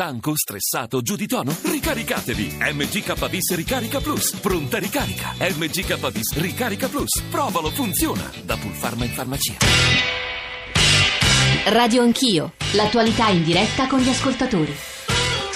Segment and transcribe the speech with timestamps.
[0.00, 1.54] Stanco, stressato, giù di tono?
[1.60, 2.56] Ricaricatevi!
[2.72, 4.30] MGK Ricarica Plus.
[4.36, 5.34] Pronta ricarica.
[5.38, 7.20] MGK Ricarica Plus.
[7.30, 8.22] Provalo, funziona.
[8.42, 9.56] Da Pulpharma in farmacia.
[11.66, 12.54] Radio Anch'io.
[12.72, 14.74] L'attualità in diretta con gli ascoltatori.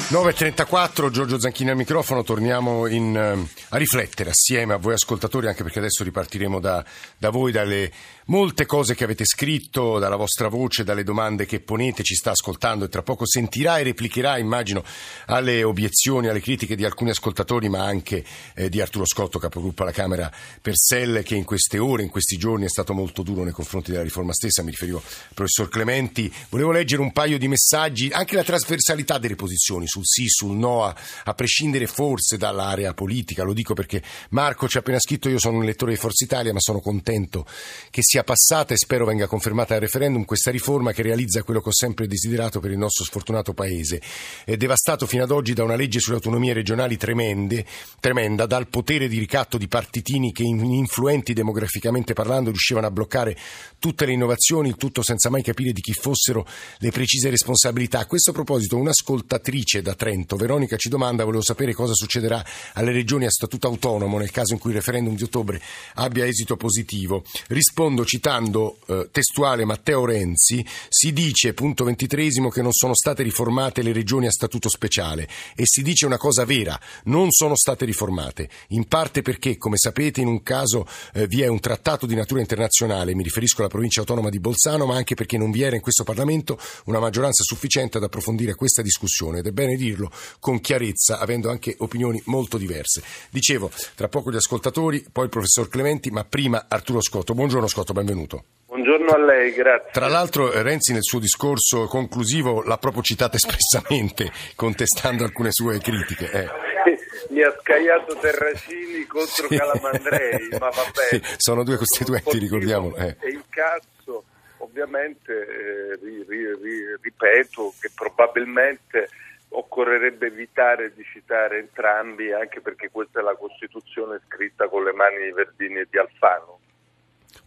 [0.09, 5.63] 9.34, Giorgio Zanchini al microfono, torniamo in, eh, a riflettere assieme a voi ascoltatori, anche
[5.63, 6.85] perché adesso ripartiremo da,
[7.17, 7.90] da voi, dalle
[8.27, 12.85] molte cose che avete scritto, dalla vostra voce, dalle domande che ponete, ci sta ascoltando
[12.85, 14.85] e tra poco sentirà e replicherà, immagino,
[15.27, 18.24] alle obiezioni, alle critiche di alcuni ascoltatori, ma anche
[18.55, 22.37] eh, di Arturo Scotto, capogruppo alla Camera per Selle, che in queste ore, in questi
[22.37, 26.32] giorni è stato molto duro nei confronti della riforma stessa, mi riferivo al professor Clementi.
[26.48, 30.84] Volevo leggere un paio di messaggi, anche la trasversalità delle posizioni sul sì, sul no,
[30.84, 35.38] a, a prescindere forse dall'area politica, lo dico perché Marco ci ha appena scritto, io
[35.38, 37.46] sono un elettore di Forza Italia, ma sono contento
[37.91, 41.70] che sia passata e spero venga confermata al referendum questa riforma che realizza quello che
[41.70, 44.00] ho sempre desiderato per il nostro sfortunato paese.
[44.45, 47.64] È devastato fino ad oggi da una legge sulle autonomie regionali tremende,
[47.98, 53.37] tremenda, dal potere di ricatto di partitini che influenti demograficamente parlando riuscivano a bloccare
[53.79, 56.46] tutte le innovazioni, il tutto senza mai capire di chi fossero
[56.79, 57.98] le precise responsabilità.
[58.01, 63.24] A questo proposito un'ascoltatrice da Trento, Veronica, ci domanda, volevo sapere cosa succederà alle regioni
[63.24, 65.61] a statuto autonomo nel caso in cui il referendum di ottobre
[65.95, 67.25] abbia esito positivo.
[67.48, 73.83] Rispondo citando eh, testuale Matteo Renzi, si dice, punto ventitresimo, che non sono state riformate
[73.83, 78.49] le regioni a statuto speciale e si dice una cosa vera, non sono state riformate,
[78.69, 82.41] in parte perché, come sapete, in un caso eh, vi è un trattato di natura
[82.41, 85.83] internazionale, mi riferisco alla provincia autonoma di Bolzano, ma anche perché non vi era in
[85.83, 90.11] questo Parlamento una maggioranza sufficiente ad approfondire questa discussione ed è bene dirlo
[90.41, 93.03] con chiarezza, avendo anche opinioni molto diverse.
[93.31, 97.35] Dicevo, tra poco gli ascoltatori, poi il professor Clementi, ma prima Arturo Scotto.
[97.35, 98.45] Buongiorno Scotto, benvenuto.
[98.67, 99.91] Buongiorno a lei, grazie.
[99.92, 106.28] Tra l'altro Renzi nel suo discorso conclusivo l'ha proprio citata espressamente, contestando alcune sue critiche.
[106.31, 106.48] Eh.
[107.31, 109.56] Mi ha scagliato Terracini contro sì.
[109.56, 111.25] Calamandrei, ma va bene.
[111.25, 111.34] Sì.
[111.36, 112.96] Sono due costituenti, ricordiamolo.
[112.96, 113.17] Eh.
[113.20, 114.24] E il cazzo,
[114.58, 119.08] ovviamente, eh, ri, ri, ripeto che probabilmente
[119.51, 125.24] occorrerebbe evitare di citare entrambi, anche perché questa è la Costituzione scritta con le mani
[125.24, 126.58] di Verdini e di Alfano.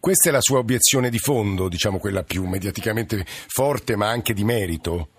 [0.07, 4.45] Questa è la sua obiezione di fondo, diciamo quella più mediaticamente forte, ma anche di
[4.45, 5.09] merito?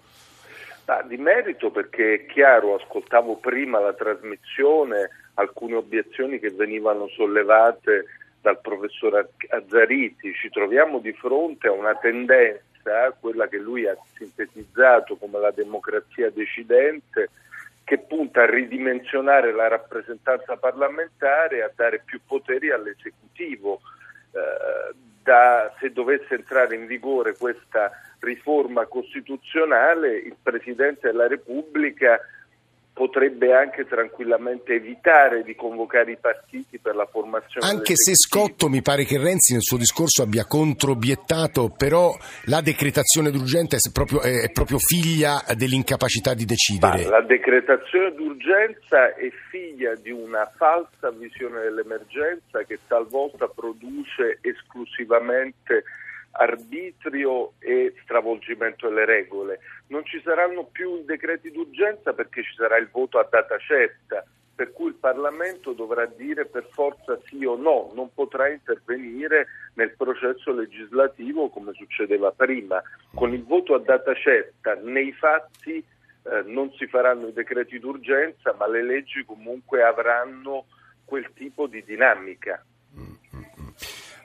[0.87, 8.07] Ah, di merito perché è chiaro, ascoltavo prima la trasmissione, alcune obiezioni che venivano sollevate
[8.41, 15.17] dal professor Azzariti, ci troviamo di fronte a una tendenza, quella che lui ha sintetizzato
[15.17, 17.29] come la democrazia decidente,
[17.85, 23.83] che punta a ridimensionare la rappresentanza parlamentare e a dare più poteri all'esecutivo
[25.23, 27.91] da, se dovesse entrare in vigore questa
[28.21, 32.19] riforma costituzionale, il Presidente della Repubblica
[32.99, 37.65] potrebbe anche tranquillamente evitare di convocare i partiti per la formazione.
[37.65, 42.13] Anche se Scotto mi pare che Renzi nel suo discorso abbia controbiettato, però
[42.47, 47.05] la decretazione d'urgenza è proprio, è proprio figlia dell'incapacità di decidere.
[47.05, 55.85] Ma la decretazione d'urgenza è figlia di una falsa visione dell'emergenza che talvolta produce esclusivamente
[56.33, 59.61] arbitrio e stravolgimento delle regole.
[59.89, 64.25] Non ci saranno più decreti d'urgenza perché ci sarà il voto a data certa,
[64.55, 69.95] per cui il Parlamento dovrà dire per forza sì o no, non potrà intervenire nel
[69.97, 72.83] processo legislativo come succedeva prima.
[73.15, 78.55] Con il voto a data certa nei fatti eh, non si faranno i decreti d'urgenza,
[78.59, 80.67] ma le leggi comunque avranno
[81.05, 82.63] quel tipo di dinamica.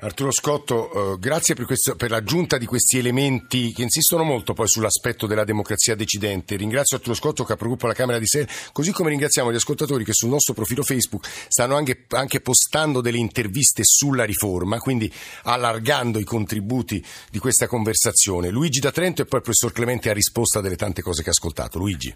[0.04, 4.68] Arturo Scotto, eh, grazie per, questo, per, l'aggiunta di questi elementi che insistono molto poi
[4.68, 6.58] sull'aspetto della democrazia decidente.
[6.58, 10.28] Ringrazio Arturo Scotto, capogruppo alla Camera di Sel, così come ringraziamo gli ascoltatori che sul
[10.28, 15.10] nostro profilo Facebook stanno anche, anche postando delle interviste sulla riforma, quindi
[15.44, 18.50] allargando i contributi di questa conversazione.
[18.50, 21.78] Luigi da Trento e poi il professor Clemente a delle tante cose che ha ascoltato.
[21.78, 22.14] Luigi.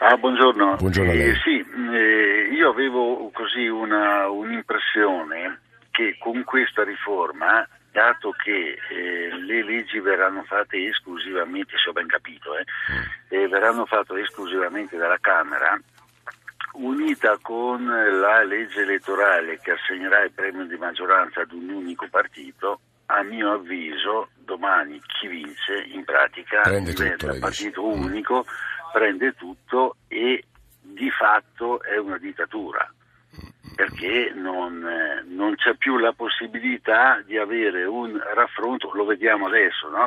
[0.00, 0.76] Ah, buongiorno.
[0.76, 1.30] Buongiorno a lei.
[1.30, 1.64] Eh, sì,
[1.96, 5.61] eh, io avevo così una, un'impressione
[5.92, 12.08] che con questa riforma, dato che eh, le leggi verranno fatte esclusivamente, se ho ben
[12.08, 13.02] capito, eh, mm.
[13.28, 15.78] eh, verranno fatte esclusivamente dalla Camera,
[16.72, 22.80] unita con la legge elettorale che assegnerà il premio di maggioranza ad un unico partito,
[23.06, 28.02] a mio avviso domani chi vince in pratica prende diventa tutto, partito mm.
[28.02, 28.46] unico,
[28.90, 30.42] prende tutto e
[30.80, 32.90] di fatto è una dittatura
[33.82, 39.88] perché non, eh, non, c'è più la possibilità di avere un raffronto, lo vediamo adesso,
[39.88, 40.06] no?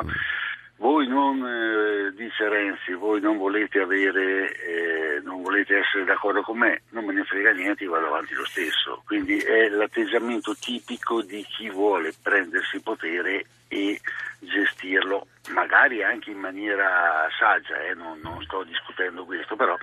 [0.78, 6.56] voi non, eh, dice Renzi, voi non volete avere, eh, non volete essere d'accordo con
[6.56, 9.02] me, non me ne frega niente, io vado avanti lo stesso.
[9.06, 14.00] Quindi è l'atteggiamento tipico di chi vuole prendersi potere e
[14.38, 19.76] gestirlo, magari anche in maniera saggia, eh, non, non sto discutendo questo, però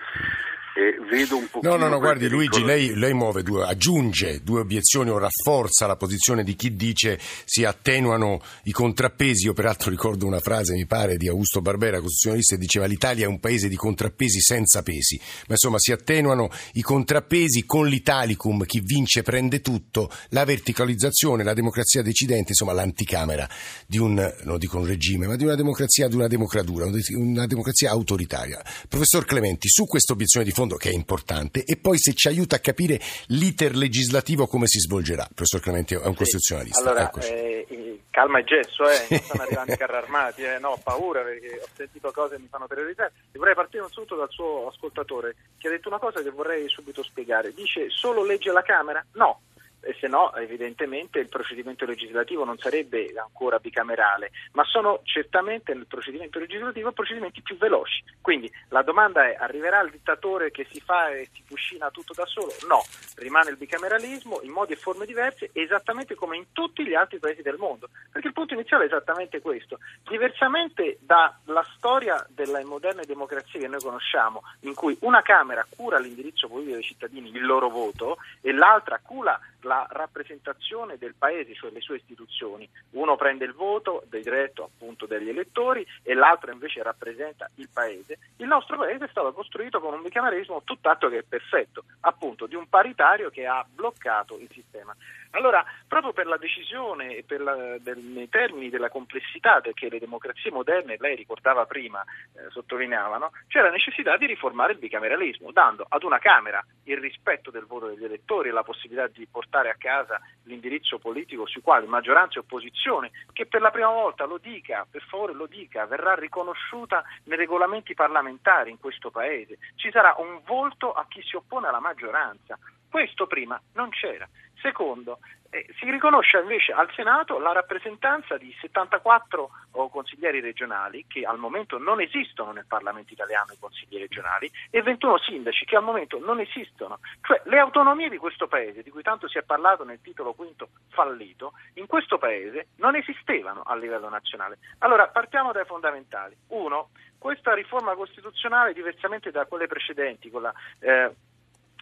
[0.75, 1.59] eh, vedo un po'.
[1.61, 6.43] No, no, no, guardi Luigi, lei, lei due, aggiunge due obiezioni o rafforza la posizione
[6.43, 9.45] di chi dice si attenuano i contrappesi.
[9.45, 13.27] Io peraltro ricordo una frase, mi pare, di Augusto Barbera, costituzionalista, che diceva l'Italia è
[13.27, 15.19] un paese di contrappesi senza pesi.
[15.47, 21.53] Ma insomma si attenuano i contrappesi con l'Italicum, chi vince prende tutto, la verticalizzazione, la
[21.53, 23.47] democrazia decidente, insomma l'anticamera
[23.85, 27.91] di un, non dico un regime, ma di una democrazia, di una democratura, una democrazia
[27.91, 28.59] autoritaria.
[28.89, 32.27] Professor Clementi, su questa obiezione di fondo fondo che è importante e poi se ci
[32.27, 35.23] aiuta a capire l'iter legislativo come si svolgerà.
[35.23, 36.79] Professor Clementi è un costituzionalista.
[36.79, 39.05] Allora, eh, calma e gesso, eh.
[39.09, 40.59] non stanno arrivando i carri armati, eh.
[40.59, 43.11] no, ho paura perché ho sentito cose che mi fanno terrorizzare.
[43.31, 47.03] E vorrei partire innanzitutto dal suo ascoltatore che ha detto una cosa che vorrei subito
[47.03, 47.53] spiegare.
[47.53, 49.03] Dice solo legge la Camera?
[49.13, 49.41] No
[49.83, 55.85] e se no evidentemente il procedimento legislativo non sarebbe ancora bicamerale, ma sono certamente nel
[55.85, 58.03] procedimento legislativo procedimenti più veloci.
[58.21, 62.25] Quindi la domanda è arriverà il dittatore che si fa e si cucina tutto da
[62.25, 62.53] solo?
[62.67, 62.83] No,
[63.17, 67.41] rimane il bicameralismo in modi e forme diverse esattamente come in tutti gli altri paesi
[67.41, 69.79] del mondo, perché il punto iniziale è esattamente questo.
[70.07, 76.47] Diversamente dalla storia delle moderne democrazie che noi conosciamo, in cui una Camera cura l'indirizzo
[76.47, 81.81] politico dei cittadini, il loro voto, e l'altra cura la rappresentazione del paese, cioè le
[81.81, 82.69] sue istituzioni.
[82.91, 88.19] Uno prende il voto diretto appunto degli elettori e l'altro invece rappresenta il paese.
[88.37, 92.67] Il nostro paese è stato costruito con un bicameralismo tutt'altro che perfetto, appunto di un
[92.67, 94.95] paritario che ha bloccato il sistema.
[95.35, 99.97] Allora, proprio per la decisione e per la, del, nei termini della complessità che le
[99.97, 105.85] democrazie moderne, lei ricordava prima, eh, sottolineavano, c'è la necessità di riformare il bicameralismo, dando
[105.89, 109.75] ad una Camera il rispetto del voto degli elettori e la possibilità di portare a
[109.75, 114.85] casa l'indirizzo politico sui quali maggioranza e opposizione, che per la prima volta lo dica,
[114.89, 119.57] per favore lo dica, verrà riconosciuta nei regolamenti parlamentari in questo Paese.
[119.75, 122.57] Ci sarà un volto a chi si oppone alla maggioranza.
[122.93, 124.29] Questo prima non c'era.
[124.61, 125.17] Secondo,
[125.49, 131.39] eh, si riconosce invece al Senato la rappresentanza di 74 oh, consiglieri regionali che al
[131.39, 136.19] momento non esistono nel Parlamento italiano i consiglieri regionali e 21 sindaci che al momento
[136.23, 136.99] non esistono.
[137.21, 140.69] Cioè le autonomie di questo paese, di cui tanto si è parlato nel titolo quinto
[140.89, 144.59] fallito, in questo paese non esistevano a livello nazionale.
[144.77, 146.37] Allora partiamo dai fondamentali.
[146.49, 151.11] Uno, questa riforma costituzionale, diversamente da quelle precedenti, con la eh,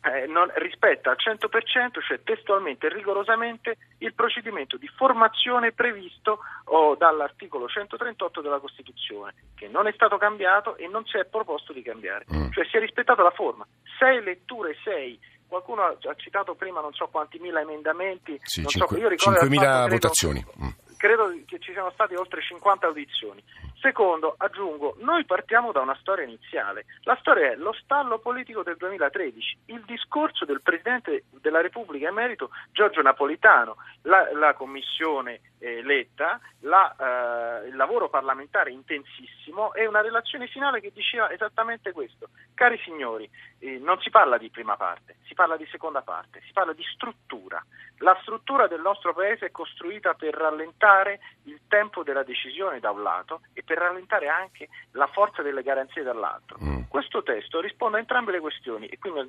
[0.01, 6.95] eh, non, rispetta al 100%, cioè testualmente e rigorosamente, il procedimento di formazione previsto oh,
[6.95, 11.81] dall'articolo 138 della Costituzione, che non è stato cambiato e non si è proposto di
[11.81, 12.25] cambiare.
[12.33, 12.51] Mm.
[12.51, 13.65] Cioè si è rispettata la forma.
[14.00, 19.03] Sei letture, sei qualcuno ha citato prima non so quanti mila emendamenti, sì, 5, so,
[19.03, 20.45] io ricordo 5.000 votazioni.
[20.63, 20.69] Mm
[21.01, 23.44] credo che ci siano state oltre 50 audizioni.
[23.81, 26.86] Secondo, aggiungo, noi partiamo da una storia iniziale.
[27.01, 32.51] La storia è lo stallo politico del 2013, il discorso del Presidente della Repubblica emerito
[32.72, 40.01] Giorgio Napolitano, la, la Commissione eh, Letta, la, eh, il lavoro parlamentare intensissimo e una
[40.01, 42.30] relazione finale che diceva esattamente questo.
[42.54, 43.27] Cari signori,
[43.60, 46.84] eh, non si parla di prima parte, si parla di seconda parte, si parla di
[46.84, 47.63] struttura.
[47.98, 53.03] La struttura del nostro Paese è costruita per rallentare il tempo della decisione da un
[53.03, 56.58] lato e per rallentare anche la forza delle garanzie dall'altro.
[56.62, 56.82] Mm.
[56.90, 59.22] Questo testo risponde a entrambe le questioni e qui mi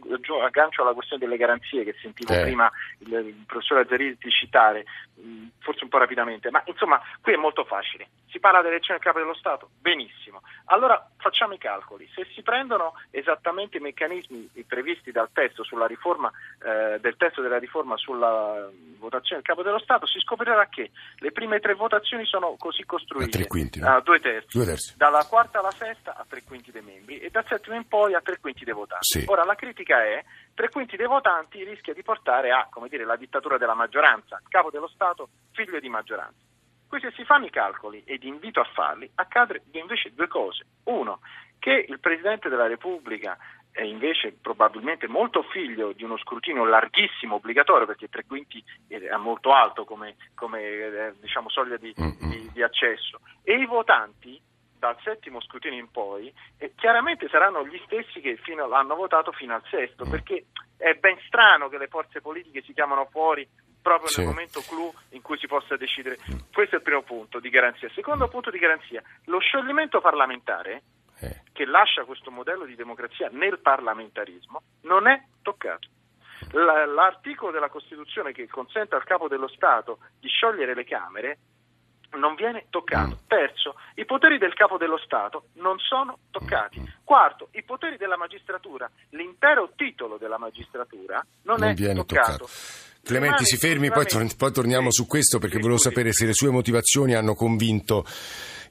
[0.43, 2.43] aggancio alla questione delle garanzie che sentivo eh.
[2.43, 2.69] prima
[2.99, 4.85] il, il professor Azzariti citare,
[5.21, 8.09] mm, forse un po' rapidamente, ma insomma qui è molto facile.
[8.33, 9.69] Si parla dell'elezione del capo dello Stato?
[9.79, 10.41] Benissimo.
[10.65, 12.11] Allora facciamo i calcoli.
[12.13, 16.33] Se si prendono esattamente i meccanismi previsti dal testo sulla riforma,
[16.65, 18.69] eh, del testo della riforma sulla
[18.99, 23.47] votazione del capo dello Stato, si scoprirà che le prime tre votazioni sono così costruite.
[23.47, 23.89] Quinti, no?
[23.89, 24.97] a due, terzi, due terzi.
[24.97, 28.21] Dalla quarta alla sesta a tre quinti dei membri e dal settimo in poi a
[28.21, 29.21] tre quinti dei votanti.
[29.21, 29.25] Sì.
[29.27, 30.25] Ora la critica è
[30.55, 34.71] tre quinti dei votanti rischia di portare a, come dire, la dittatura della maggioranza, capo
[34.71, 36.41] dello Stato, figlio di maggioranza.
[36.89, 40.67] Qui se si fanno i calcoli ed invito a farli, accade invece due cose.
[40.85, 41.21] Uno,
[41.59, 43.39] che il Presidente della Repubblica
[43.73, 49.53] è invece probabilmente molto figlio di uno scrutinio larghissimo, obbligatorio, perché tre quinti è molto
[49.53, 54.41] alto come, come eh, diciamo, soglia di, di, di, accesso, e i votanti
[54.79, 59.55] dal settimo scrutinio in poi eh, chiaramente saranno gli stessi che fino, hanno votato fino
[59.55, 63.49] al sesto, perché è ben strano che le forze politiche si chiamano fuori
[63.81, 64.21] proprio Sì.
[64.21, 66.19] nel momento clou in cui si possa decidere.
[66.53, 67.89] Questo è il primo punto di garanzia.
[67.95, 70.83] Secondo punto di garanzia, lo scioglimento parlamentare.
[71.63, 75.89] Che lascia questo modello di democrazia nel parlamentarismo non è toccato.
[76.51, 81.39] La- L'articolo della Costituzione che consente al capo dello Stato di sciogliere le Camere
[82.17, 83.21] non viene toccato.
[83.29, 86.83] Terzo, i poteri del capo dello Stato non sono toccati.
[87.05, 92.39] Quarto, i poteri della magistratura, l'intero titolo della magistratura non, non è viene toccato.
[92.39, 92.51] toccato.
[93.05, 94.07] Clementi si fermi, poi,
[94.53, 98.05] torniamo su questo perché volevo sapere se le sue motivazioni hanno convinto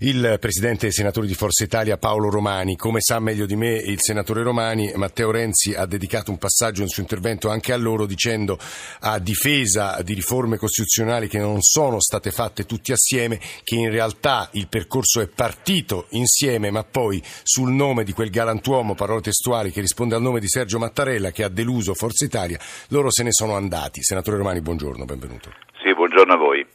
[0.04, 2.76] il presidente dei senatori di Forza Italia Paolo Romani.
[2.76, 6.90] Come sa meglio di me il senatore Romani, Matteo Renzi ha dedicato un passaggio nel
[6.90, 8.58] suo intervento anche a loro dicendo
[9.02, 14.50] a difesa di riforme costituzionali che non sono state fatte tutti assieme, che in realtà
[14.54, 19.82] il percorso è partito insieme, ma poi sul nome di quel galantuomo, parole testuali, che
[19.82, 23.56] risponde al nome di Sergio Mattarella, che ha deluso Forza Italia, loro se ne sono
[23.56, 24.02] andati.
[24.02, 25.52] Senatore Romani, buongiorno, benvenuto.
[25.84, 26.66] Sì, buongiorno a voi.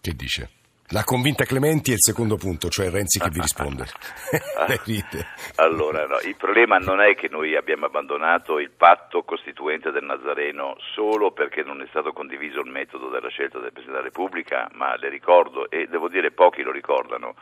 [0.00, 0.62] Che dice?
[0.88, 3.86] La convinta Clementi è il secondo punto, cioè Renzi che vi risponde.
[5.56, 10.76] Allora, no, il problema non è che noi abbiamo abbandonato il patto costituente del Nazareno
[10.94, 14.94] solo perché non è stato condiviso il metodo della scelta del Presidente della Repubblica, ma
[14.96, 17.34] le ricordo, e devo dire pochi lo ricordano,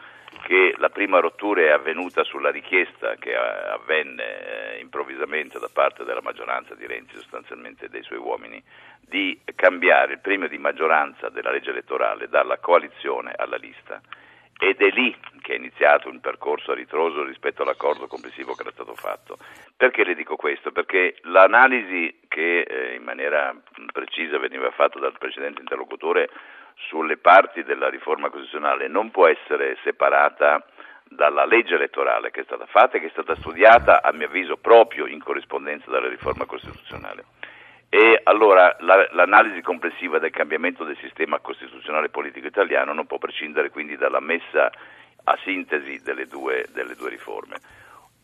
[0.43, 6.05] che la prima rottura è avvenuta sulla richiesta che eh, avvenne eh, improvvisamente da parte
[6.05, 8.63] della maggioranza di Renzi, sostanzialmente dei suoi uomini,
[9.01, 14.01] di cambiare il premio di maggioranza della legge elettorale dalla coalizione alla lista.
[14.59, 18.71] Ed è lì che è iniziato un percorso a ritroso rispetto all'accordo complessivo che era
[18.71, 19.39] stato fatto.
[19.77, 20.71] Perché le dico questo?
[20.71, 23.55] Perché l'analisi che eh, in maniera
[23.93, 26.31] precisa veniva fatta dal precedente interlocutore
[26.89, 30.65] sulle parti della riforma costituzionale non può essere separata
[31.05, 34.57] dalla legge elettorale che è stata fatta e che è stata studiata, a mio avviso,
[34.57, 37.25] proprio in corrispondenza dalla riforma costituzionale.
[37.91, 41.72] E allora la- l'analisi complessiva del cambiamento del sistema costituzionale
[42.23, 44.71] politico italiano non può prescindere quindi dalla messa
[45.25, 47.57] a sintesi delle due, delle due riforme.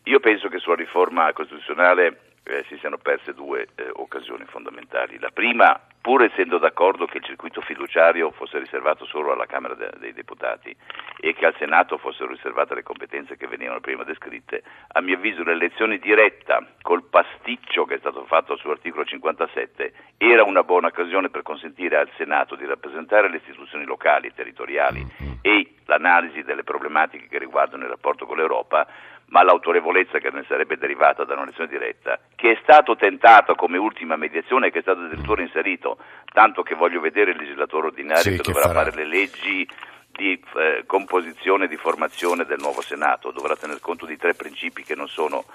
[0.03, 5.19] Io penso che sulla riforma costituzionale eh, si siano perse due eh, occasioni fondamentali.
[5.19, 9.91] La prima, pur essendo d'accordo che il circuito fiduciario fosse riservato solo alla Camera de-
[9.99, 10.75] dei Deputati
[11.19, 15.43] e che al Senato fossero riservate le competenze che venivano prima descritte, a mio avviso
[15.43, 21.43] l'elezione diretta col pasticcio che è stato fatto sull'articolo 57 era una buona occasione per
[21.43, 25.05] consentire al Senato di rappresentare le istituzioni locali, territoriali
[25.41, 28.87] e l'analisi delle problematiche che riguardano il rapporto con l'Europa,
[29.29, 34.15] ma l'autorevolezza che ne sarebbe derivata da un'elezione diretta, che è stato tentato come ultima
[34.15, 35.97] mediazione e che è stato addirittura inserito,
[36.33, 38.83] tanto che voglio vedere il legislatore ordinario Sì, che, che dovrà farà.
[38.83, 39.67] fare le leggi
[40.11, 44.83] di eh, composizione e di formazione del nuovo Senato, dovrà tener conto di tre principi
[44.83, 45.45] che non sono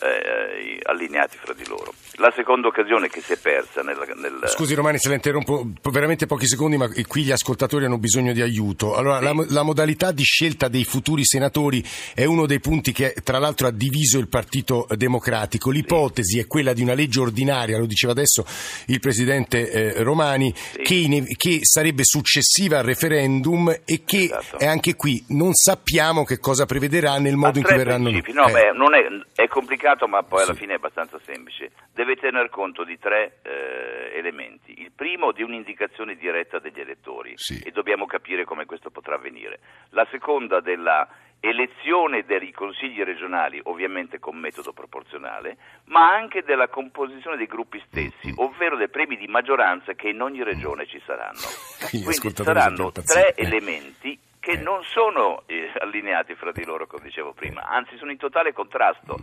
[0.00, 1.92] eh, allineati fra di loro.
[2.20, 5.90] La seconda occasione che si è persa nel, nel Scusi Romani se la interrompo po-
[5.90, 8.96] veramente pochi secondi, ma qui gli ascoltatori hanno bisogno di aiuto.
[8.96, 13.14] Allora, la, mo- la modalità di scelta dei futuri senatori è uno dei punti che
[13.22, 15.70] tra l'altro ha diviso il Partito Democratico.
[15.70, 18.44] L'ipotesi è quella di una legge ordinaria, lo diceva adesso
[18.86, 20.52] il Presidente eh, Romani,
[20.82, 24.58] che, in- che sarebbe successiva al referendum e che Esatto.
[24.58, 28.08] è anche qui non sappiamo che cosa prevederà nel modo in cui verranno...
[28.10, 28.32] principi.
[28.32, 29.00] No, Eh, beh, non è,
[29.42, 29.76] è complicato,
[30.06, 30.58] ma poi alla Sì.
[30.60, 31.70] fine è abbastanza semplice.
[31.94, 34.80] Deve tener conto di tre eh, elementi.
[34.80, 37.60] Il primo di un'indicazione diretta degli elettori Sì.
[37.64, 39.60] e dobbiamo capire come questo potrà avvenire.
[39.90, 41.08] La seconda della
[41.40, 48.32] elezione dei consigli regionali, ovviamente con metodo proporzionale, ma anche della composizione dei gruppi stessi,
[48.36, 51.38] ovvero dei premi di maggioranza che in ogni regione ci saranno.
[51.90, 53.34] Quindi, Quindi saranno tre.
[53.34, 53.44] Eh.
[53.44, 54.56] elementi che Eh.
[54.60, 59.16] non sono eh, allineati fra di loro, come dicevo prima, anzi sono in totale contrasto.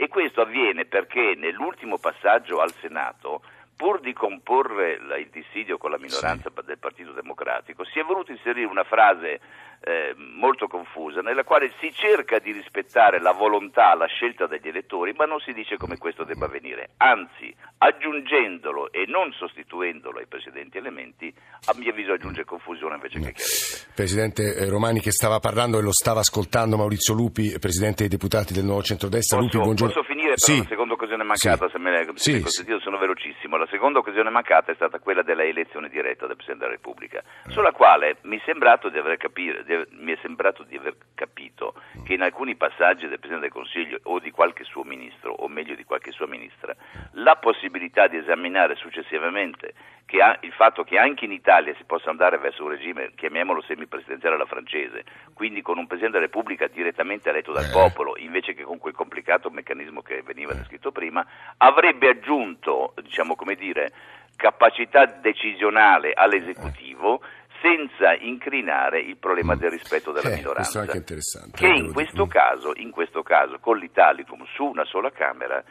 [0.00, 3.42] E questo avviene perché nell'ultimo passaggio al Senato,
[3.80, 8.66] pur di comporre il dissidio con la minoranza del Partito Democratico, si è voluto inserire
[8.66, 9.40] una frase
[9.80, 15.14] eh, molto confusa nella quale si cerca di rispettare la volontà, la scelta degli elettori,
[15.16, 16.90] ma non si dice come questo debba avvenire.
[16.98, 21.32] Anzi, aggiungendolo e non sostituendolo ai precedenti elementi,
[21.64, 23.88] a mio avviso aggiunge confusione invece che chiarezza.
[23.94, 28.52] Presidente eh, Romani che stava parlando e lo stava ascoltando Maurizio Lupi, Presidente dei Deputati
[28.52, 29.38] del Nuovo Centrodestra.
[29.38, 29.94] Posso, Lupi, buongiorno.
[30.30, 30.58] Posso finire per Sì.
[30.58, 31.72] la seconda occasione mancata, Sì.
[31.72, 33.56] se me ne Sì, consentito, sono velocissimo.
[33.56, 37.72] La seconda occasione mancata è stata quella della elezione diretta del Presidente della Repubblica, sulla
[37.72, 41.74] quale mi è sembrato di aver, capire- di aver- mi è sembrato di aver capito
[42.04, 45.74] che in alcuni passaggi del Presidente del Consiglio o di qualche suo ministro, o meglio
[45.74, 46.74] di qualche sua ministra,
[47.12, 49.74] la possibilità di esaminare successivamente
[50.10, 53.62] che ha- il fatto che anche in Italia si possa andare verso un regime, chiamiamolo
[53.62, 57.70] semipresidenziale alla francese, quindi con un Presidente della Repubblica direttamente eletto dal Eh.
[57.70, 61.24] popolo, invece che con quel complicato meccanismo che veniva descritto prima,
[61.58, 63.92] avrebbe aggiunto, diciamo come dire,
[64.34, 67.20] capacità decisionale all'esecutivo
[67.62, 70.60] senza incrinare il problema del rispetto della Eh, minoranza.
[70.60, 74.64] questo è anche interessante, Che devo in questo, caso, in questo caso, con l'Italicum su
[74.64, 75.62] una sola Camera,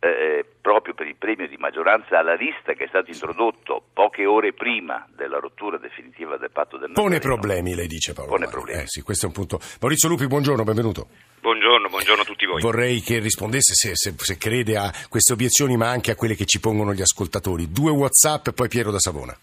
[0.00, 4.52] eh, proprio per il premio di maggioranza alla lista che è stato introdotto poche ore
[4.52, 8.30] prima della rottura definitiva del patto del Pone Nazareno, problemi, lei dice Paolo.
[8.30, 8.62] Pone Romani.
[8.62, 8.82] problemi.
[8.84, 9.60] Eh, sì, questo è un punto.
[9.80, 11.08] Maurizio Lupi, buongiorno, benvenuto.
[11.40, 12.60] Buongiorno, buongiorno a tutti voi.
[12.60, 16.44] Vorrei che rispondesse se, se- se crede a queste obiezioni, ma anche a quelle che
[16.44, 17.70] ci pongono gli ascoltatori.
[17.70, 19.36] Due WhatsApp e poi Piero da Savona.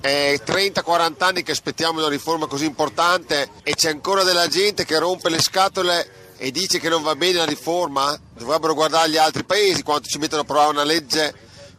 [0.00, 4.98] È 30-40 anni che aspettiamo una riforma così importante e c'è ancora della gente che
[4.98, 8.18] rompe le scatole e dice che non va bene la riforma?
[8.34, 11.34] Dovrebbero guardare gli altri paesi quanto ci mettono a provare una legge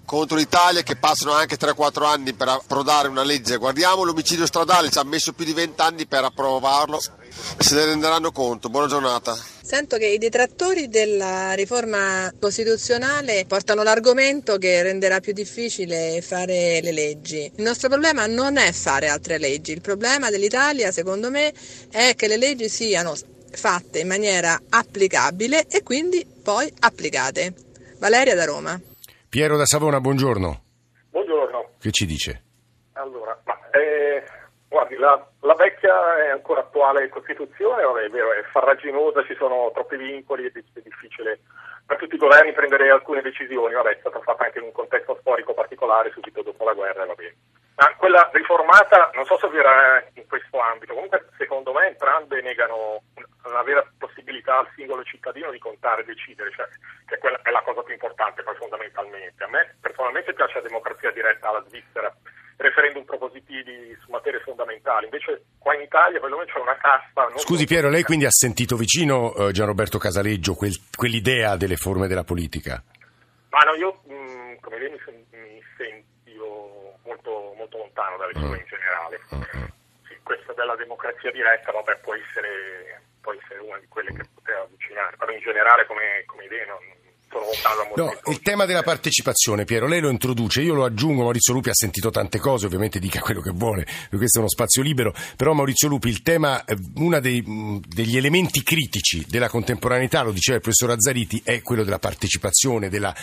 [0.05, 3.57] contro l'Italia che passano anche 3-4 anni per approdare una legge.
[3.57, 8.31] Guardiamo l'omicidio stradale, ci ha messo più di 20 anni per approvarlo se ne renderanno
[8.31, 8.69] conto.
[8.69, 9.35] Buona giornata.
[9.63, 16.91] Sento che i detrattori della riforma costituzionale portano l'argomento che renderà più difficile fare le
[16.91, 17.51] leggi.
[17.55, 21.51] Il nostro problema non è fare altre leggi, il problema dell'Italia secondo me
[21.89, 23.15] è che le leggi siano
[23.51, 27.53] fatte in maniera applicabile e quindi poi applicate.
[27.99, 28.79] Valeria da Roma.
[29.29, 30.61] Piero da Savona, buongiorno.
[31.11, 31.69] Buongiorno.
[31.79, 32.43] Che ci dice?
[32.93, 34.23] Allora, ma, eh,
[34.67, 39.71] guardi, la, la vecchia è ancora attuale Costituzione, vabbè, è vero, è farraginosa, ci sono
[39.73, 41.39] troppi vincoli, è, è difficile
[41.85, 45.17] per tutti i governi prendere alcune decisioni, vabbè, è stata fatta anche in un contesto
[45.19, 47.35] storico particolare subito dopo la guerra, va bene.
[47.75, 53.01] Ma quella riformata, non so se avverrà in questo ambito, comunque secondo me entrambe negano
[53.43, 56.67] una vera possibilità al singolo cittadino di contare e decidere, cioè,
[57.07, 59.43] che quella è la cosa più importante poi fondamentalmente.
[59.43, 62.13] A me personalmente piace la democrazia diretta alla Svizzera,
[62.57, 67.29] referendum propositivi su materie fondamentali, invece qua in Italia perlomeno c'è una casta...
[67.39, 72.23] Scusi Piero, lei quindi ha sentito vicino eh, Gianroberto Casaleggio quel- quell'idea delle forme della
[72.23, 72.83] politica?
[73.49, 76.10] Ma no, io mh, come vedi mi, mi sentivo
[77.21, 79.19] molto, molto lontano dalle sue in generale.
[80.07, 84.61] Sì, questa della democrazia diretta, vabbè, può essere, può essere una di quelle che poteva
[84.61, 86.99] avvicinare, però in generale come, come idea non
[87.95, 91.73] No, il tema della partecipazione, Piero, lei lo introduce, io lo aggiungo, Maurizio Lupi ha
[91.73, 95.53] sentito tante cose, ovviamente dica quello che vuole, perché questo è uno spazio libero, però
[95.53, 100.61] Maurizio Lupi, il tema, eh, uno mh, degli elementi critici della contemporaneità, lo diceva il
[100.61, 103.15] professor Azzariti, è quello della partecipazione, della-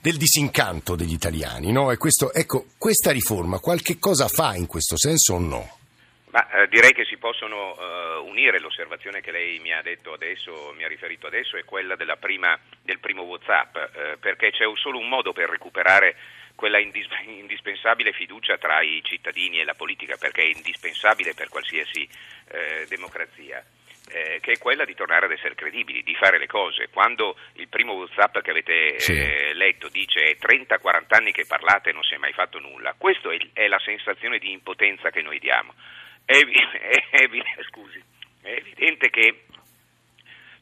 [0.00, 1.90] del disincanto degli italiani, no?
[1.90, 5.78] E questo, ecco, questa riforma qualche cosa fa in questo senso o no?
[6.30, 9.82] Ma eh, direi che si possono eh, unire l'osservazione che lei mi ha
[10.12, 14.98] adesso, mi ha riferito adesso, è quella prima, del primo WhatsApp, eh, perché c'è solo
[14.98, 16.16] un modo per recuperare
[16.54, 22.08] quella indis- indispensabile fiducia tra i cittadini e la politica, perché è indispensabile per qualsiasi
[22.48, 23.64] eh, democrazia.
[24.12, 26.88] Eh, che è quella di tornare ad essere credibili, di fare le cose.
[26.90, 29.12] Quando il primo WhatsApp che avete Sì.
[29.12, 32.94] eh, letto dice è 30-40 anni che parlate e non si è mai fatto nulla,
[32.98, 35.74] questa è, è la sensazione di impotenza che noi diamo.
[36.24, 36.36] È,
[37.10, 37.28] è
[37.68, 38.02] scusi,
[38.42, 39.44] è evidente che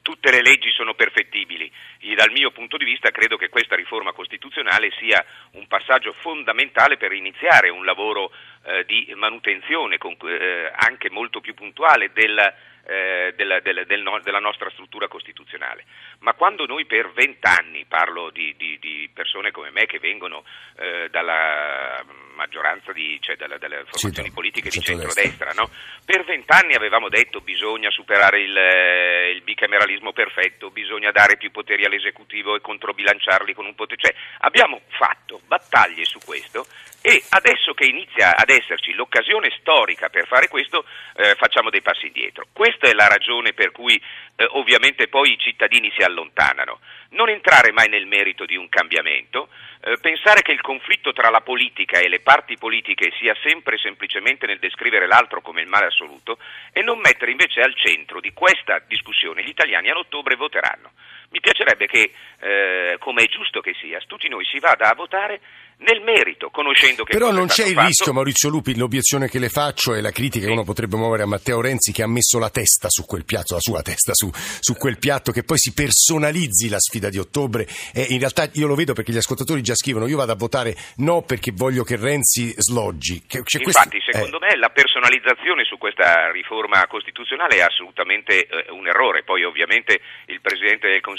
[0.09, 1.71] tutte le leggi sono perfettibili.
[2.01, 6.97] E dal mio punto di vista credo che questa riforma costituzionale sia un passaggio fondamentale
[6.97, 8.33] per iniziare un lavoro
[8.65, 12.39] eh, di manutenzione con- eh, anche molto più puntuale del,
[12.89, 15.85] eh, della, del- del no- della nostra struttura costituzionale.
[16.21, 20.45] Ma quando noi per vent'anni, parlo di, di- di persone come me che vengono
[20.79, 22.03] eh, dalla
[22.35, 25.53] maggioranza di, cioè dalla- dalle formazioni da- politiche di centrodestra.
[25.55, 25.69] no?
[26.05, 31.85] per vent'anni avevamo detto bisogna superare il, eh, il bicameralismo perfetto, bisogna dare più poteri
[31.85, 34.01] all'esecutivo e controbilanciarli con un potere.
[34.01, 36.67] Cioè, abbiamo fatto battaglie su questo
[37.03, 40.85] e adesso che inizia ad esserci l'occasione storica per fare questo,
[41.17, 42.47] eh, facciamo dei passi indietro.
[42.79, 44.01] Questa è la ragione per cui
[44.37, 46.79] eh, ovviamente poi i cittadini si allontanano.
[47.11, 49.49] Non entrare mai nel merito di un cambiamento,
[49.81, 54.47] eh, pensare che il conflitto tra la politica e le parti politiche sia sempre semplicemente
[54.47, 56.39] nel descrivere l'altro come il male assoluto
[56.73, 60.93] e non mettere invece al centro di questa discussione gli italiani all'ottobre voteranno.
[61.31, 62.11] Mi piacerebbe che,
[62.41, 65.41] eh, come è giusto che sia, tutti noi si vada a votare
[65.81, 67.87] nel merito, conoscendo che Però è non c'è il fatto.
[67.87, 71.27] rischio, Maurizio Lupi, l'obiezione che le faccio e la critica che uno potrebbe muovere a
[71.27, 74.75] Matteo Renzi che ha messo la testa su quel piatto, la sua testa su, su
[74.75, 77.67] quel piatto, che poi si personalizzi la sfida di ottobre.
[77.95, 80.75] E in realtà io lo vedo perché gli ascoltatori già scrivono, io vado a votare
[80.97, 83.23] no perché voglio che Renzi sloggi.
[83.27, 88.71] C'è Infatti, questo- secondo eh, me la personalizzazione su questa riforma costituzionale è assolutamente eh,
[88.71, 89.23] un errore.
[89.23, 91.17] Poi, ovviamente, il Presidente del Consiglio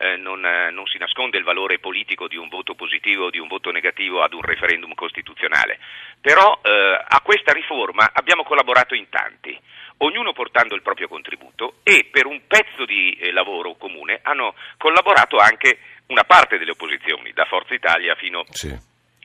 [0.00, 3.38] eh, non, eh, non si nasconde il valore politico di un voto positivo o di
[3.38, 5.78] un voto negativo ad un referendum costituzionale.
[6.20, 9.58] Però eh, a questa riforma abbiamo collaborato in tanti.
[9.98, 15.36] Ognuno portando il proprio contributo e per un pezzo di eh, lavoro comune hanno collaborato
[15.36, 18.74] anche una parte delle opposizioni, da Forza Italia fino sì.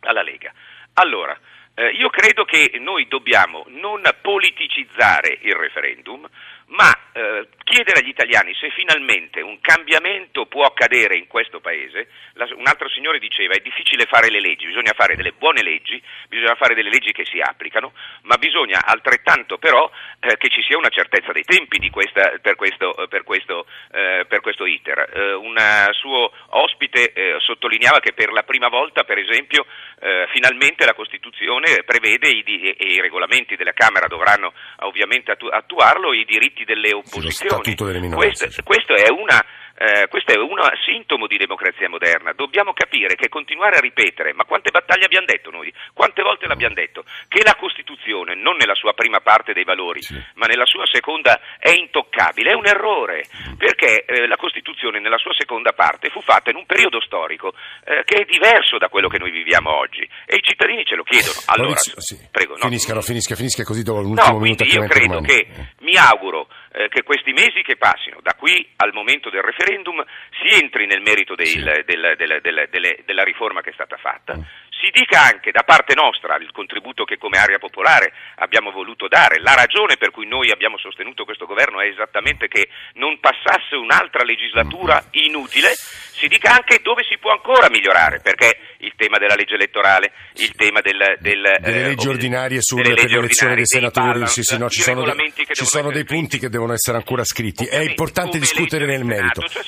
[0.02, 0.52] alla Lega.
[0.96, 1.38] Allora,
[1.76, 6.28] eh, io credo che noi dobbiamo non politicizzare il referendum,
[6.68, 12.08] ma eh, chiedere agli italiani se finalmente un cambiamento può accadere in questo paese.
[12.34, 16.02] La, un altro signore diceva è difficile fare le leggi, bisogna fare delle buone leggi,
[16.28, 20.78] bisogna fare delle leggi che si applicano, ma bisogna altrettanto però eh, che ci sia
[20.78, 25.10] una certezza dei tempi questa, per, questo, per, questo, eh, per, questo, iter.
[25.14, 25.58] Eh, un
[25.92, 29.66] suo ospite eh, sottolineava che per la prima volta, per esempio,
[30.00, 35.52] eh, finalmente la Costituzione prevede i, e, e, i regolamenti della Camera dovranno ovviamente attu-
[35.52, 37.76] attuarlo, i diritti diritti delle opposizioni.
[38.16, 39.44] Questo, questo, è una,
[39.78, 42.32] eh, questo è un sintomo di democrazia moderna.
[42.32, 45.74] Dobbiamo capire che continuare a ripetere, ma quante battaglie abbiamo detto noi?
[45.94, 47.04] Quante volte l'abbiamo detto?
[47.28, 50.16] Che la Costituzione, non nella sua prima parte dei valori, sì.
[50.36, 53.26] ma nella sua seconda, è intoccabile, è un errore,
[53.58, 58.04] perché eh, la Costituzione nella sua seconda parte fu fatta in un periodo storico eh,
[58.06, 61.36] che è diverso da quello che noi viviamo oggi e i cittadini ce lo chiedono.
[61.48, 62.18] Allora, Maurizio, sì.
[62.32, 64.64] prego, no, finisca, finisca, finisca così dopo l'ultimo no, minuto.
[64.64, 65.48] Io credo che,
[65.80, 70.04] mi auguro eh, che questi mesi che passino da qui al momento del referendum
[70.42, 71.64] si entri nel merito del, sì.
[71.64, 74.38] del, del, della riforma che è stata fatta.
[74.86, 79.42] Si dica anche da parte nostra il contributo che come area popolare abbiamo voluto dare,
[79.42, 82.70] la ragione per cui noi abbiamo sostenuto questo governo è esattamente che
[83.02, 88.94] non passasse un'altra legislatura inutile, si dica anche dove si può ancora migliorare, perché il
[88.96, 93.56] tema della legge elettorale, il tema del, del, delle eh, leggi ordinarie sulle per l'elezione
[93.56, 96.74] dei senatori, balance, sì, sì, no, ci sono, de, ci sono dei punti che devono
[96.74, 97.66] essere ancora scritti.
[97.66, 99.42] È importante discutere nel merito.
[99.42, 99.64] Cioè,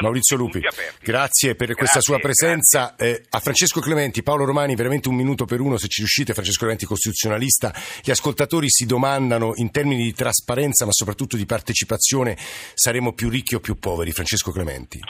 [0.00, 2.94] Maurizio Lupi, grazie per grazie, questa sua presenza.
[2.96, 6.60] Eh, a Francesco Clementi, Paolo Romani, veramente un minuto per uno se ci riuscite, Francesco
[6.60, 7.74] Clementi costituzionalista.
[8.02, 12.36] Gli ascoltatori si domandano in termini di trasparenza ma soprattutto di partecipazione
[12.74, 14.12] saremo più ricchi o più poveri?
[14.12, 15.00] Francesco Clementi.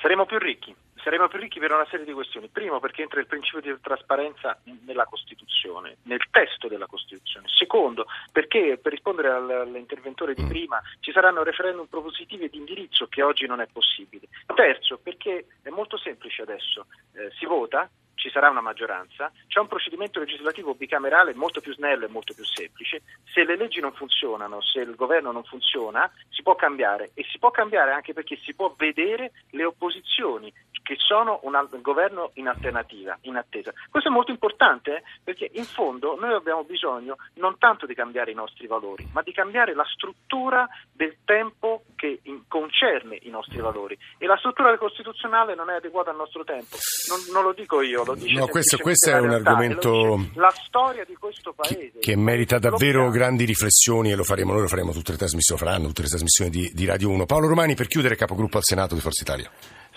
[0.00, 2.48] Saremo più ricchi saremo più ricchi per una serie di questioni.
[2.48, 7.46] Primo perché entra il principio di trasparenza nella Costituzione, nel testo della Costituzione.
[7.48, 13.46] Secondo perché, per rispondere all'interventore di prima, ci saranno referendum propositivi di indirizzo che oggi
[13.46, 14.28] non è possibile.
[14.54, 17.88] Terzo perché è molto semplice adesso, eh, si vota,
[18.22, 22.44] ci sarà una maggioranza, c'è un procedimento legislativo bicamerale molto più snello e molto più
[22.44, 27.26] semplice, se le leggi non funzionano, se il governo non funziona, si può cambiare e
[27.32, 32.48] si può cambiare anche perché si può vedere le opposizioni che sono un governo in
[32.48, 33.72] alternativa, in attesa.
[33.88, 38.32] Questo è molto importante eh, perché in fondo noi abbiamo bisogno non tanto di cambiare
[38.32, 43.96] i nostri valori, ma di cambiare la struttura del tempo che concerne i nostri valori
[44.18, 46.76] e la struttura costituzionale non è adeguata al nostro tempo.
[47.08, 51.04] Non, non lo dico io, lo dice No, questo, questo è un argomento la storia
[51.04, 54.92] di questo paese che, che merita davvero grandi riflessioni e lo faremo, noi lo faremo
[54.92, 57.26] tutte le trasmissioni, faranno tutte le trasmissioni di, di Radio 1.
[57.26, 59.50] Paolo Romani per chiudere capogruppo al Senato di Forza Italia.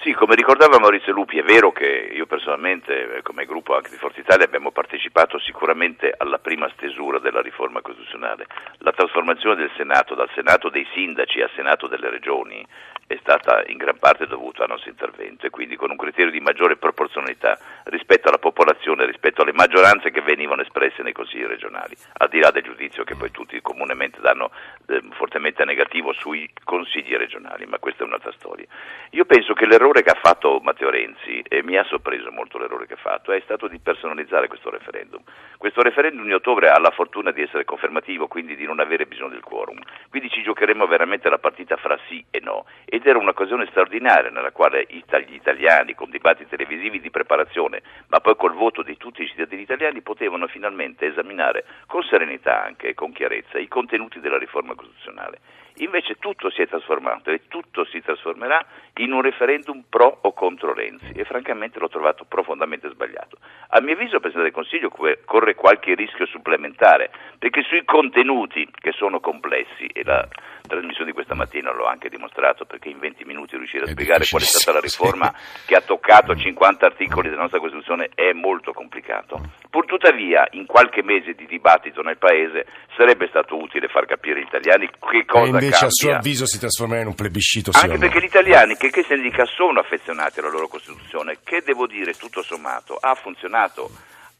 [0.06, 4.20] Sì, come ricordava Maurizio Lupi, è vero che io personalmente, come gruppo anche di Forza
[4.20, 8.46] Italia, abbiamo partecipato sicuramente alla prima stesura della riforma costituzionale.
[8.86, 12.64] La trasformazione del Senato, dal Senato dei sindaci al Senato delle regioni,
[13.08, 16.40] è stata in gran parte dovuta al nostro intervento e quindi con un criterio di
[16.40, 22.30] maggiore proporzionalità rispetto alla popolazione, rispetto alle maggioranze che venivano espresse nei consigli regionali, al
[22.30, 24.50] di là del giudizio che poi tutti comunemente danno
[24.88, 28.66] eh, fortemente negativo sui consigli regionali, ma questa è un'altra storia.
[29.12, 32.88] Io penso che l'errore che ha fatto Matteo Renzi, e mi ha sorpreso molto l'errore
[32.88, 35.22] che ha fatto, è stato di personalizzare questo referendum.
[35.58, 39.30] Questo referendum di ottobre ha la fortuna di essere confermativo, quindi di non avere bisogno
[39.30, 39.80] del quorum.
[40.10, 42.66] Quindi ci giocheremo veramente la partita fra sì e no
[42.96, 48.38] ed era un'occasione straordinaria nella quale gli italiani, con dibattiti televisivi di preparazione, ma poi
[48.38, 53.12] col voto di tutti i cittadini italiani, potevano finalmente esaminare con serenità anche e con
[53.12, 55.40] chiarezza i contenuti della riforma costituzionale.
[55.80, 58.66] Invece tutto si è trasformato e tutto si trasformerà
[59.00, 63.40] in un referendum pro o contro Renzi e francamente l'ho trovato profondamente sbagliato.
[63.72, 64.90] A mio avviso il Presidente del Consiglio
[65.26, 70.26] corre qualche rischio supplementare perché sui contenuti che sono complessi e la
[70.68, 74.42] trasmissione di questa mattina l'ho anche dimostrato perché in 20 minuti riuscire a spiegare qual
[74.42, 75.68] è stata la riforma sì.
[75.68, 79.42] che ha toccato 50 articoli della nostra Costituzione è molto complicato.
[79.70, 84.90] Purtuttavia in qualche mese di dibattito nel Paese sarebbe stato utile far capire agli italiani
[84.90, 85.88] che cosa e invece cambia.
[85.88, 87.72] a suo avviso si trasformerà in un plebiscito.
[87.74, 91.88] Anche perché gli italiani che, che si indica sono affezionati alla loro Costituzione che devo
[91.88, 93.90] dire tutto sommato ha funzionato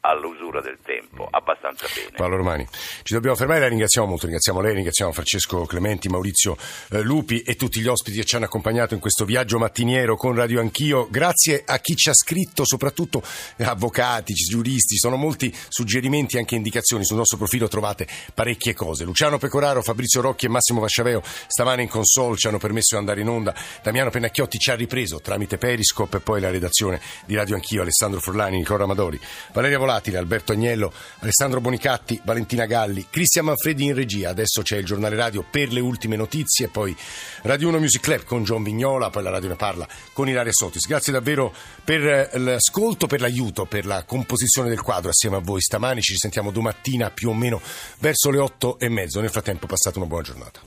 [0.00, 2.16] all'usura del tempo abbastanza bene.
[2.16, 2.66] Paolo Romani,
[3.02, 6.56] ci dobbiamo fermare, la ringraziamo molto, ringraziamo lei, ringraziamo Francesco Clementi, Maurizio
[6.90, 10.34] eh, Lupi e tutti gli ospiti che ci hanno accompagnato in questo viaggio mattiniero con
[10.34, 11.08] Radio Anch'io.
[11.10, 13.22] Grazie a chi ci ha scritto, soprattutto
[13.58, 17.04] avvocati, giuristi, sono molti suggerimenti e anche indicazioni.
[17.04, 19.04] Sul nostro profilo trovate parecchie cose.
[19.04, 23.20] Luciano Pecoraro, Fabrizio Rocchi e Massimo Vasciaveo stamane in console ci hanno permesso di andare
[23.20, 23.54] in onda.
[23.82, 28.20] Damiano Pennacchiotti ci ha ripreso tramite Periscope e poi la redazione di Radio Anch'io, Alessandro
[28.20, 29.18] Forlani, Nicola Amadori,
[29.52, 34.30] Valeria Volatile, Alberto Agnello, Alessandro Bonicatti, Valentina Galli, Cristian Manfredi in regia.
[34.30, 36.94] Adesso c'è il giornale radio per le ultime notizie, poi
[37.42, 40.86] Radio 1 Music Club con John Vignola, poi la radio ne parla con Ilaria Sotis.
[40.86, 46.02] Grazie davvero per l'ascolto, per l'aiuto, per la composizione del quadro assieme a voi stamani.
[46.02, 47.60] Ci risentiamo domattina più o meno
[47.98, 49.20] verso le otto e mezzo.
[49.20, 50.60] Nel frattempo passate una buona giornata.